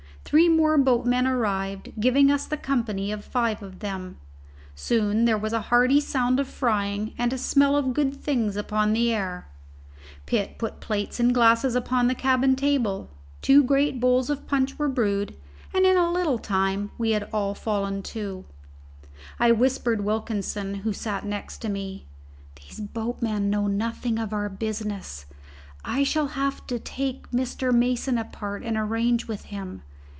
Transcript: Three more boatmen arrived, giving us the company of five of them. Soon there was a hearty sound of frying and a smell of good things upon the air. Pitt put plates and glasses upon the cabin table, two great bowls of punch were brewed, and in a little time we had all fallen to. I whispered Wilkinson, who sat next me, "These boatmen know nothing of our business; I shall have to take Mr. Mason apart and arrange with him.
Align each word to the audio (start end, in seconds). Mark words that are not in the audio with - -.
Three 0.23 0.47
more 0.47 0.77
boatmen 0.77 1.27
arrived, 1.27 1.91
giving 1.99 2.31
us 2.31 2.45
the 2.45 2.55
company 2.55 3.11
of 3.11 3.25
five 3.25 3.61
of 3.61 3.79
them. 3.79 4.15
Soon 4.75 5.25
there 5.25 5.37
was 5.37 5.51
a 5.51 5.59
hearty 5.73 5.99
sound 5.99 6.39
of 6.39 6.47
frying 6.47 7.13
and 7.17 7.33
a 7.33 7.37
smell 7.37 7.75
of 7.75 7.93
good 7.93 8.15
things 8.15 8.55
upon 8.55 8.93
the 8.93 9.11
air. 9.11 9.49
Pitt 10.25 10.57
put 10.57 10.79
plates 10.79 11.19
and 11.19 11.33
glasses 11.33 11.75
upon 11.75 12.07
the 12.07 12.15
cabin 12.15 12.55
table, 12.55 13.09
two 13.41 13.61
great 13.61 13.99
bowls 13.99 14.29
of 14.29 14.47
punch 14.47 14.79
were 14.79 14.87
brewed, 14.87 15.35
and 15.73 15.85
in 15.85 15.97
a 15.97 16.13
little 16.13 16.39
time 16.39 16.91
we 16.97 17.09
had 17.11 17.27
all 17.33 17.53
fallen 17.53 18.01
to. 18.03 18.45
I 19.37 19.51
whispered 19.51 19.99
Wilkinson, 20.05 20.75
who 20.75 20.93
sat 20.93 21.25
next 21.25 21.67
me, 21.67 22.05
"These 22.55 22.79
boatmen 22.79 23.49
know 23.49 23.67
nothing 23.67 24.17
of 24.17 24.31
our 24.31 24.47
business; 24.47 25.25
I 25.83 26.05
shall 26.05 26.27
have 26.27 26.65
to 26.67 26.79
take 26.79 27.31
Mr. 27.31 27.73
Mason 27.73 28.17
apart 28.17 28.63
and 28.63 28.77
arrange 28.77 29.27
with 29.27 29.45
him. 29.45 29.81